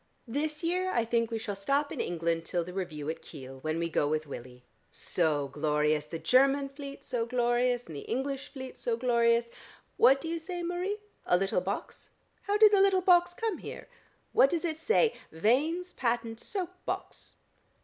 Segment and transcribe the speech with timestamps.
[0.27, 3.77] This year I think we shall stop in England till the review at Kiel, when
[3.77, 4.63] we go with Willie.
[4.89, 6.07] So glorious!
[6.07, 9.51] The Cherman fleet so glorious, and the English fleet so glorious.
[9.97, 10.97] What do you say, Marie?
[11.27, 12.09] A little box?
[12.41, 13.87] How did the little box come here?
[14.33, 15.13] What does it say?
[15.31, 17.35] Vane's patent soap box."